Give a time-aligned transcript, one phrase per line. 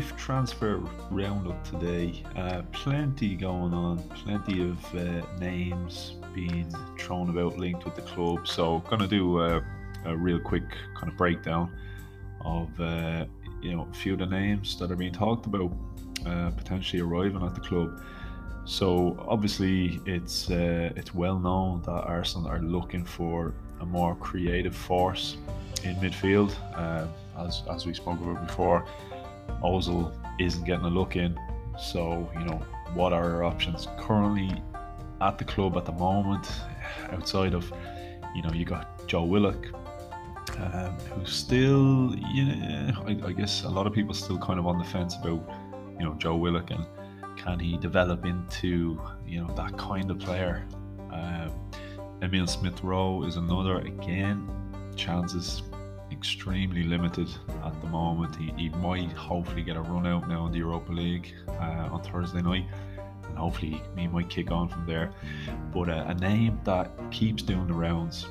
[0.00, 0.78] Brief transfer
[1.10, 2.22] roundup today.
[2.34, 8.48] Uh, plenty going on, plenty of uh, names being thrown about linked with the club.
[8.48, 9.62] So, gonna do a,
[10.06, 10.64] a real quick
[10.94, 11.70] kind of breakdown
[12.46, 13.26] of uh,
[13.60, 15.70] you know a few of the names that are being talked about
[16.24, 18.00] uh, potentially arriving at the club.
[18.64, 24.74] So obviously, it's uh, it's well known that Arsenal are looking for a more creative
[24.74, 25.36] force
[25.84, 26.54] in midfield.
[26.74, 27.06] Uh,
[27.38, 28.86] as as we spoke about before,
[29.62, 31.38] Ozil isn't getting a look in.
[31.78, 32.62] So you know,
[32.94, 34.62] what are our options currently
[35.20, 36.50] at the club at the moment?
[37.10, 37.72] Outside of,
[38.34, 39.66] you know, you got Joe Willock,
[40.58, 44.66] um, who's still, you know, I, I, guess a lot of people still kind of
[44.66, 45.48] on the fence about,
[45.98, 46.84] you know, Joe Willock and
[47.36, 50.66] can he develop into, you know, that kind of player.
[51.12, 51.52] Um,
[52.22, 54.48] Emile Smith Rowe is another again
[54.96, 55.62] chances
[56.20, 57.30] extremely limited
[57.64, 58.36] at the moment.
[58.36, 62.02] He, he might hopefully get a run out now in the Europa League uh, on
[62.02, 62.66] Thursday night,
[63.26, 65.14] and hopefully he might kick on from there.
[65.72, 68.26] But uh, a name that keeps doing the rounds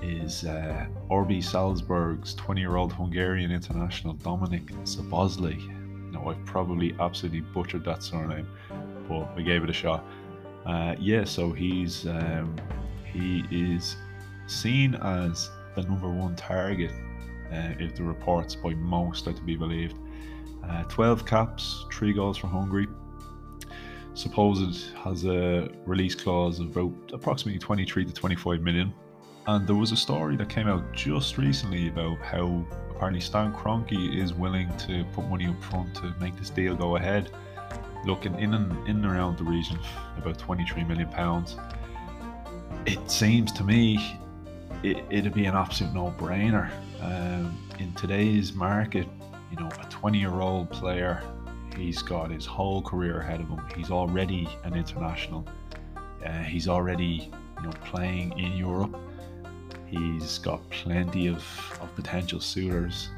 [0.00, 0.86] is uh,
[1.40, 6.12] Salzburg's 20 year old Hungarian international Dominik Szoboszlai.
[6.12, 8.46] Now, I've probably absolutely butchered that surname,
[9.08, 10.04] but we gave it a shot.
[10.64, 12.54] Uh, yeah, so he's um,
[13.04, 13.96] he is
[14.46, 16.92] seen as the number one target
[17.52, 19.96] uh, if the reports by most are to be believed.
[20.64, 22.86] Uh, 12 caps, 3 goals for Hungary.
[24.14, 28.92] Supposed has a release clause of about approximately 23 to 25 million.
[29.46, 34.16] And there was a story that came out just recently about how apparently Stan Kroenke
[34.16, 37.30] is willing to put money up front to make this deal go ahead.
[38.04, 39.78] Looking in and in and around the region
[40.16, 41.56] about 23 million pounds.
[42.86, 44.20] It seems to me
[44.82, 46.70] it, it'd be an absolute no-brainer
[47.00, 49.08] um, in today's market,
[49.50, 51.22] you know, a 20 year old player,
[51.76, 53.60] he's got his whole career ahead of him.
[53.76, 55.46] He's already an international.
[56.24, 58.96] Uh, he's already, you know, playing in Europe.
[59.86, 61.44] He's got plenty of,
[61.80, 63.10] of potential suitors.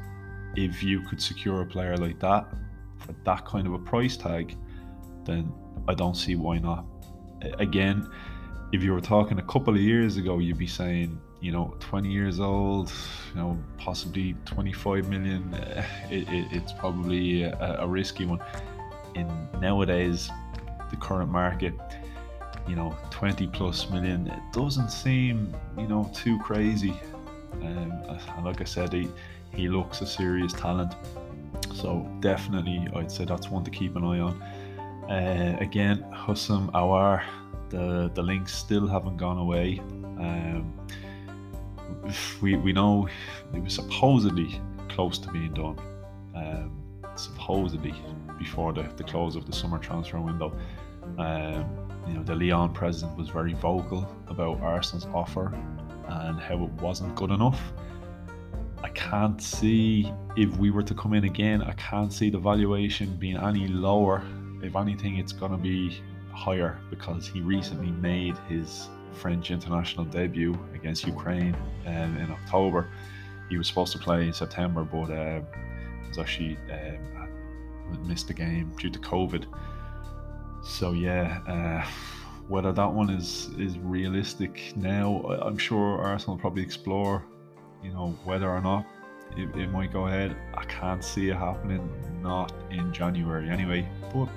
[0.55, 2.47] If you could secure a player like that
[2.97, 4.57] for that kind of a price tag,
[5.25, 5.51] then
[5.87, 6.85] I don't see why not.
[7.59, 8.09] Again,
[8.75, 12.11] if you were talking a couple of years ago, you'd be saying, you know, 20
[12.11, 12.91] years old,
[13.33, 15.53] you know, possibly 25 million.
[15.53, 18.39] Uh, it, it, it's probably a, a, risky one.
[19.15, 19.27] In
[19.61, 20.29] nowadays,
[20.89, 21.73] the current market,
[22.67, 26.99] you know, 20 plus million, it doesn't seem, you know, too crazy.
[27.61, 27.93] Um,
[28.35, 29.07] and like I said, he,
[29.53, 30.93] he looks a serious talent.
[31.73, 34.41] So definitely, I'd say that's one to keep an eye on.
[35.09, 37.23] Uh, again, Houssem Aouar,
[37.69, 39.79] the the links still haven't gone away.
[39.79, 40.73] Um,
[42.41, 43.07] we we know
[43.53, 45.79] it was supposedly close to being done.
[46.35, 47.93] Um, supposedly
[48.37, 50.53] before the, the close of the summer transfer window.
[51.17, 51.65] Um,
[52.07, 55.53] you know, the Lyon president was very vocal about Arsenal's offer
[56.07, 57.73] and how it wasn't good enough.
[58.83, 63.15] I can't see if we were to come in again, I can't see the valuation
[63.15, 64.23] being any lower.
[64.61, 66.01] If anything, it's going to be
[66.35, 72.89] higher because he recently made his French international debut against Ukraine um, in October.
[73.49, 75.41] He was supposed to play in September, but uh,
[76.07, 79.45] was actually um, missed the game due to COVID.
[80.63, 81.87] So yeah, uh,
[82.47, 87.23] whether that one is is realistic now, I'm sure Arsenal probably explore,
[87.83, 88.85] you know, whether or not
[89.37, 90.35] it, it might go ahead.
[90.53, 91.89] I can't see it happening,
[92.21, 93.87] not in January anyway.
[94.13, 94.29] But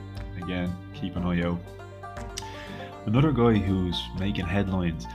[0.42, 1.58] again, keep an eye out.
[3.08, 5.06] Another guy who's making headlines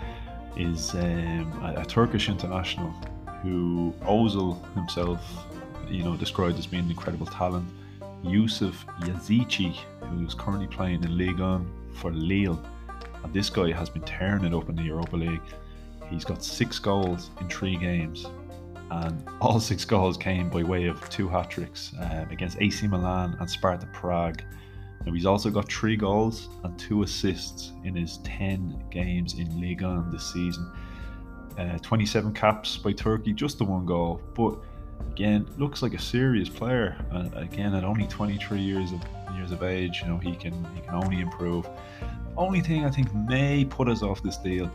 [0.57, 2.89] is um, a, a, Turkish international
[3.43, 5.45] who Ozil himself,
[5.87, 7.69] you know, described as being an incredible talent.
[8.23, 9.75] Yusuf Yazici,
[10.09, 12.59] who's currently playing in Ligue 1 for Lille.
[13.23, 15.41] And this guy has been tearing it up in the Europa League.
[16.09, 18.25] He's got six goals in three games.
[18.89, 23.37] And all six goals came by way of two hat tricks um, against AC Milan
[23.39, 24.41] and Sparta Prague.
[25.05, 29.87] Now he's also got three goals and two assists in his 10 games in Liga
[29.87, 30.71] 1 this season.
[31.57, 34.21] Uh, 27 caps by Turkey, just the one goal.
[34.33, 34.57] But
[35.11, 36.97] again, looks like a serious player.
[37.11, 39.01] Uh, again, at only 23 years of
[39.35, 41.67] years of age, you know he can he can only improve.
[42.35, 44.71] Only thing I think may put us off this deal.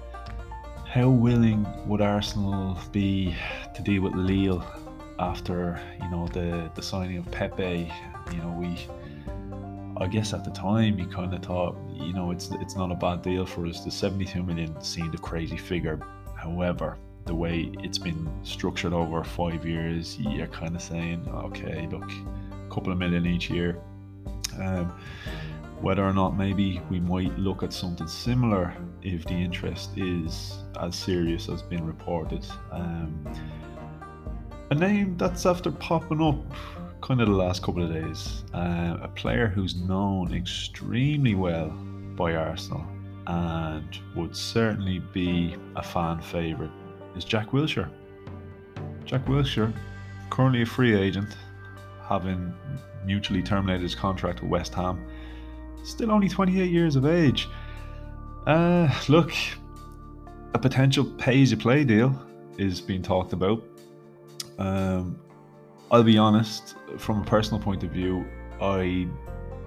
[0.87, 3.35] How willing would Arsenal be
[3.75, 4.65] to deal with Lille
[5.19, 7.91] after you know the the signing of Pepe?
[8.31, 8.87] You know we
[10.01, 12.95] I guess at the time you kind of thought, you know, it's it's not a
[12.95, 13.81] bad deal for us.
[13.81, 15.99] The 72 million seemed a crazy figure.
[16.37, 22.11] However, the way it's been structured over five years, you're kind of saying, okay, look,
[22.11, 23.81] a couple of million each year.
[24.59, 24.93] Um,
[25.81, 30.97] whether or not maybe we might look at something similar if the interest is as
[30.97, 32.45] serious as been reported.
[32.73, 33.27] Um,
[34.71, 36.45] a name that's after popping up
[37.01, 41.69] kind of the last couple of days, uh, a player who's known extremely well
[42.17, 42.85] by Arsenal
[43.27, 46.73] and would certainly be a fan favourite
[47.17, 47.91] is Jack Wilshere.
[49.05, 49.73] Jack Wilshere,
[50.31, 51.37] currently a free agent,
[52.07, 52.53] having
[53.05, 55.07] mutually terminated his contract with West Ham
[55.85, 57.49] still only 28 years of age.
[58.47, 59.33] Uh, look,
[60.55, 62.21] a potential pay as you play deal
[62.57, 63.63] is being talked about.
[64.59, 65.19] Um,
[65.91, 68.27] I'll be honest, from a personal point of view,
[68.61, 69.09] I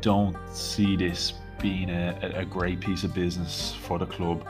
[0.02, 4.48] don't see this being a, a great piece of business for the club.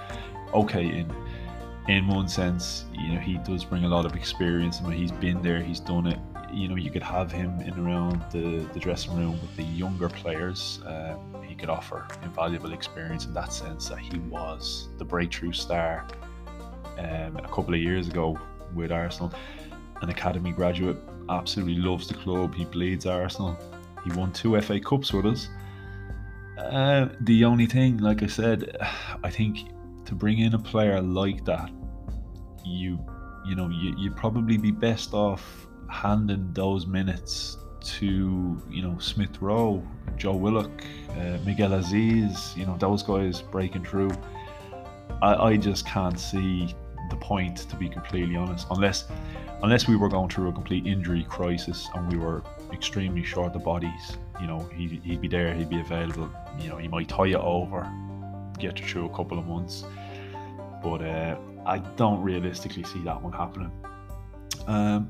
[0.54, 1.14] Okay, in
[1.88, 4.80] in one sense, you know, he does bring a lot of experience.
[4.92, 6.20] He's been there, he's done it
[6.54, 10.10] you know, you could have him in around the, the dressing room with the younger
[10.10, 10.80] players.
[10.86, 16.08] Um, he could offer invaluable experience in that sense that he was the breakthrough star
[16.98, 18.38] um, a couple of years ago
[18.76, 19.34] with Arsenal.
[20.02, 20.98] An academy graduate,
[21.32, 22.54] absolutely loves the club.
[22.54, 23.58] He bleeds Arsenal.
[24.04, 25.50] He won two FA Cups with us.
[26.58, 28.78] Uh, the only thing, like I said,
[29.24, 29.70] I think
[30.06, 31.72] to bring in a player like that,
[32.66, 33.00] you
[33.46, 39.42] you know you, you'd probably be best off handing those minutes to you know Smith
[39.42, 39.84] Rowe,
[40.18, 44.12] Joe Willock, uh, Miguel Azeez, you know those guys breaking through.
[45.22, 46.76] I, I just can't see
[47.12, 49.06] the point to be completely honest, unless
[49.64, 52.44] unless we were going through a complete injury crisis and we were
[52.74, 54.18] extremely short of bodies.
[54.40, 56.30] You know, he'd, he'd be there, he'd be available.
[56.60, 57.88] You know, he might tie it over,
[58.58, 59.84] get you through a couple of months,
[60.82, 63.72] but uh, I don't realistically see that one happening.
[64.66, 65.08] Um,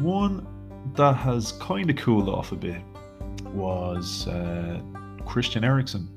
[0.00, 0.46] one
[0.96, 2.82] that has kind of cooled off a bit
[3.54, 4.80] was uh,
[5.24, 6.08] Christian Eriksen,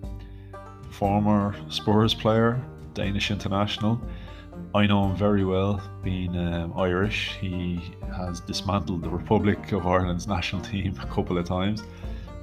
[0.90, 2.62] former Spurs player,
[2.94, 4.02] Danish international.
[4.74, 7.38] I know him very well, being um, Irish.
[7.40, 7.80] He
[8.16, 11.84] has dismantled the Republic of Ireland's national team a couple of times.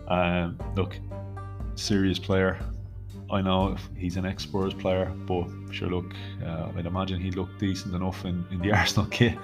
[0.09, 0.99] Um, look,
[1.75, 2.59] serious player.
[3.31, 6.15] I know he's an ex Spurs player, but sure, look,
[6.45, 9.39] uh, I'd imagine he looked decent enough in, in the Arsenal kit.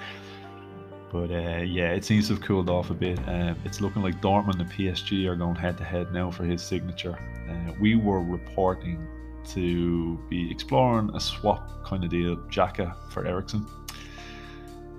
[1.11, 3.19] But uh, yeah, it seems to have cooled off a bit.
[3.27, 6.61] Uh, it's looking like Dortmund and PSG are going head to head now for his
[6.61, 7.17] signature.
[7.49, 9.07] Uh, we were reporting
[9.47, 13.65] to be exploring a swap kind of deal, Xhaka for Eriksen.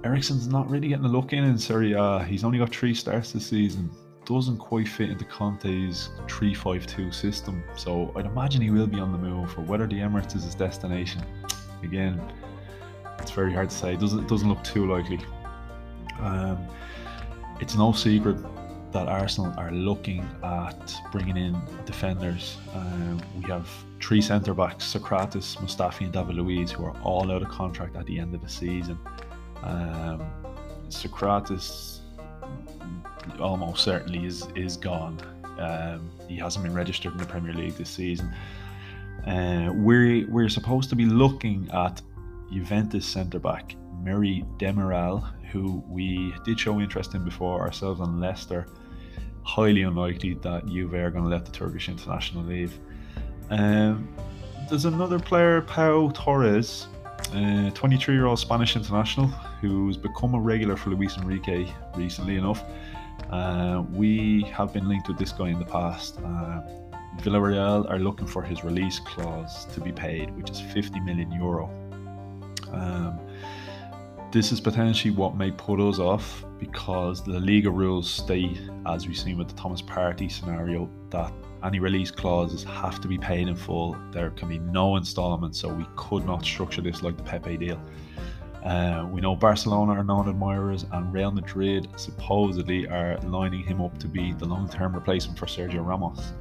[0.05, 2.25] Eriksen's not really getting a look in in Serie A.
[2.25, 3.91] He's only got three starts this season.
[4.25, 7.63] Doesn't quite fit into Conte's 3-5-2 system.
[7.77, 9.53] So I'd imagine he will be on the move.
[9.53, 11.23] For whether the Emirates is his destination,
[11.83, 12.21] again,
[13.19, 13.95] it's very hard to say.
[13.95, 15.21] It doesn't doesn't look too likely.
[16.21, 16.67] Um,
[17.61, 18.39] it's no secret
[18.93, 22.57] that Arsenal are looking at bringing in defenders.
[22.75, 23.69] Um, we have
[24.01, 28.07] three centre backs Sokratis, Mustafi, and David Luiz, who are all out of contract at
[28.07, 28.99] the end of the season.
[29.63, 30.27] Um,
[30.89, 32.01] Sokratis
[33.39, 35.21] almost certainly is, is gone.
[35.59, 38.35] Um, he hasn't been registered in the Premier League this season.
[39.27, 42.01] Uh, we're, we're supposed to be looking at
[42.51, 48.67] Juventus centre back Merih Demiral, who we did show interest in before ourselves on Leicester.
[49.43, 52.79] Highly unlikely that Juve are going to let the Turkish international leave.
[53.51, 54.09] Um,
[54.69, 56.87] there's another player, Pau Torres,
[57.33, 59.27] 23 year old Spanish international,
[59.61, 61.67] who's become a regular for Luis Enrique
[61.97, 62.65] recently enough.
[63.31, 66.19] Uh, we have been linked with this guy in the past.
[66.19, 66.63] Uh,
[67.19, 71.69] Villarreal are looking for his release clause to be paid, which is 50 million euro.
[72.73, 73.21] Um,
[74.33, 79.19] this is potentially what may put us off because the Liga rules state, as we've
[79.19, 81.33] seen with the Thomas Partey scenario, that
[81.65, 83.97] any release clauses have to be paid in full.
[84.13, 87.81] There can be no installments, so we could not structure this like the Pepe deal.
[88.65, 93.99] Uh, we know Barcelona are known admirers, and Real Madrid supposedly are lining him up
[93.99, 96.33] to be the long term replacement for Sergio Ramos.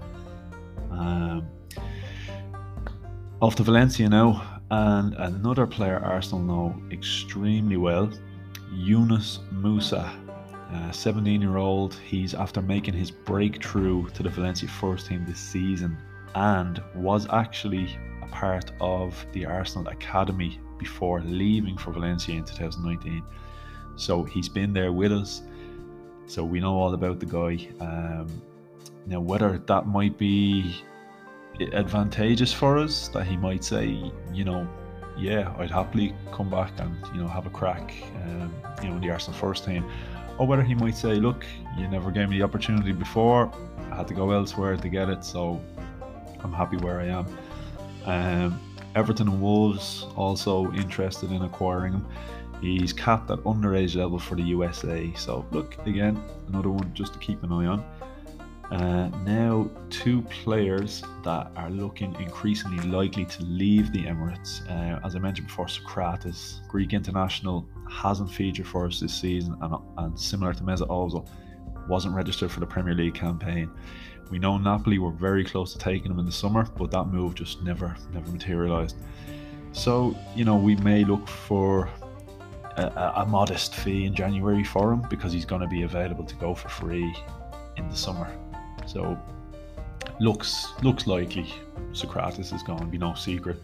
[0.92, 1.48] Um,
[3.42, 8.10] off to Valencia now and another player Arsenal know extremely well,
[8.72, 9.40] Yunus
[10.72, 10.94] Musah.
[10.94, 15.98] 17 year old, he's after making his breakthrough to the Valencia first team this season
[16.36, 23.24] and was actually a part of the Arsenal Academy before leaving for Valencia in 2019.
[23.96, 25.42] So he's been there with us,
[26.28, 27.68] so we know all about the guy.
[27.82, 28.42] Um,
[29.06, 30.84] now, whether that might be
[31.74, 34.68] advantageous for us that he might say, you know,
[35.18, 39.02] yeah, I'd happily come back and you know have a crack, um, you know, in
[39.02, 39.84] the Arsenal first team,
[40.40, 41.46] or whether he might say, "Look,
[41.78, 43.52] you never gave me the opportunity before.
[43.92, 45.60] I had to go elsewhere to get it, so
[46.44, 47.26] I'm happy where I am."
[48.06, 48.60] Um,
[48.96, 52.06] Everton and Wolves also interested in acquiring him.
[52.62, 55.14] He's capped at underage level for the USA.
[55.16, 57.84] So look again, another one just to keep an eye on.
[58.72, 64.62] Uh, now, two players that are looking increasingly likely to leave the Emirates.
[64.70, 69.76] Uh, as I mentioned before, Sokratis, Greek international, hasn't featured for us this season, and,
[69.98, 71.28] and similar to Mesut Ozil,
[71.88, 73.72] wasn't registered for the Premier League campaign.
[74.30, 77.34] We know Napoli were very close to taking him in the summer, but that move
[77.34, 78.98] just never, never materialised.
[79.72, 81.90] So, you know, we may look for
[82.78, 86.36] a, a, modest fee in January for him because he's going to be available to
[86.36, 87.14] go for free
[87.78, 88.32] in the summer.
[88.90, 89.16] So
[90.20, 91.54] looks looks likely
[91.92, 93.62] Sokratis is going to be no secret.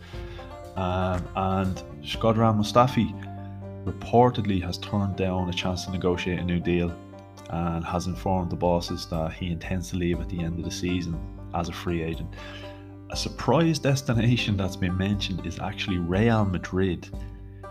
[0.75, 3.09] Um, and Shkodran Mustafi
[3.85, 6.95] reportedly has turned down a chance to negotiate a new deal
[7.49, 10.71] and has informed the bosses that he intends to leave at the end of the
[10.71, 11.19] season
[11.55, 12.29] as a free agent.
[13.11, 17.09] A surprise destination that's been mentioned is actually Real Madrid,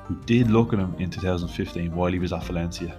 [0.05, 2.97] who did look at him in 2015 while he was at Valencia.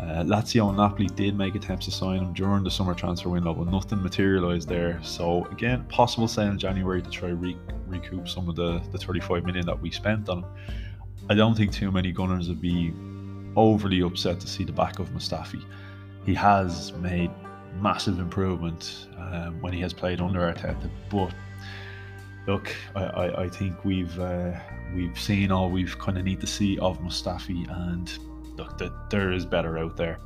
[0.00, 3.52] Uh, Lazio and Napoli did make attempts to sign him during the summer transfer window,
[3.52, 4.98] but nothing materialised there.
[5.02, 9.44] So again, possible sale in January to try re- recoup some of the, the 35
[9.44, 10.46] million that we spent on him.
[11.28, 12.94] I don't think too many Gunners would be
[13.56, 15.62] overly upset to see the back of Mustafi.
[16.24, 17.30] He has made
[17.78, 21.32] massive improvement um, when he has played under Arteta, but
[22.46, 24.52] look, I, I, I think we've uh,
[24.94, 28.10] we've seen all we've kind of need to see of Mustafi, and
[28.60, 30.18] look, that there is better out there.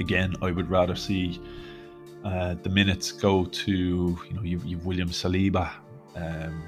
[0.00, 1.40] Again, I would rather see
[2.24, 3.72] uh, the minutes go to
[4.26, 5.70] you know you've, you've William Saliba.
[6.14, 6.62] Um,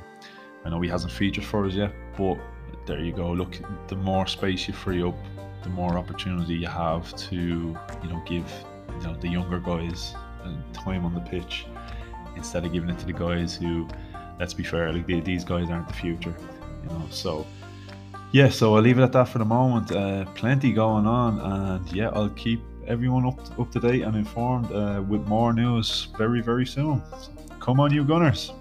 [0.64, 2.38] I know he hasn't featured for us yet, but
[2.86, 3.30] there you go.
[3.32, 3.58] Look,
[3.88, 5.14] the more space you free up,
[5.62, 8.48] the more opportunity you have to you know give
[8.96, 10.14] you know the younger guys
[10.72, 11.66] time on the pitch
[12.36, 13.86] instead of giving it to the guys who
[14.38, 16.34] let's be fair, like they, these guys aren't the future,
[16.82, 17.06] you know.
[17.10, 17.46] So
[18.32, 19.90] yeah, so I'll leave it at that for the moment.
[19.90, 24.16] Uh, plenty going on, and yeah, I'll keep everyone up to, up to date and
[24.16, 27.02] informed uh, with more news very very soon.
[27.60, 28.52] Come on, you Gunners!